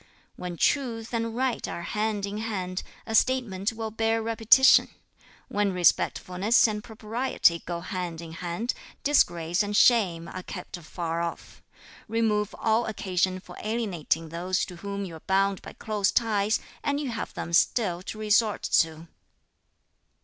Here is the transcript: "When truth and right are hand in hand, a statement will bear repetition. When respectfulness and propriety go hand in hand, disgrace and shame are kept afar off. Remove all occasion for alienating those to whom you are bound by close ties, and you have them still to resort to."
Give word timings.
"When 0.35 0.57
truth 0.57 1.13
and 1.13 1.35
right 1.35 1.67
are 1.67 1.83
hand 1.83 2.25
in 2.25 2.39
hand, 2.39 2.81
a 3.05 3.13
statement 3.13 3.71
will 3.71 3.91
bear 3.91 4.19
repetition. 4.19 4.89
When 5.47 5.71
respectfulness 5.73 6.67
and 6.67 6.83
propriety 6.83 7.61
go 7.67 7.81
hand 7.81 8.19
in 8.19 8.31
hand, 8.31 8.73
disgrace 9.03 9.61
and 9.61 9.77
shame 9.77 10.27
are 10.27 10.41
kept 10.41 10.75
afar 10.75 11.21
off. 11.21 11.61
Remove 12.07 12.55
all 12.57 12.87
occasion 12.87 13.39
for 13.39 13.55
alienating 13.63 14.29
those 14.29 14.65
to 14.65 14.77
whom 14.77 15.05
you 15.05 15.17
are 15.17 15.27
bound 15.27 15.61
by 15.61 15.73
close 15.73 16.11
ties, 16.11 16.59
and 16.83 16.99
you 16.99 17.11
have 17.11 17.35
them 17.35 17.53
still 17.53 18.01
to 18.01 18.17
resort 18.17 18.63
to." 18.63 19.07